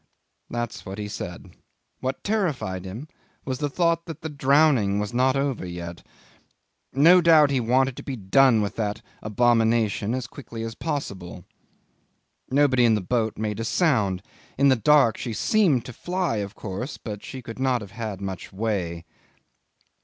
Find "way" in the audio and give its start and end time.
18.51-19.05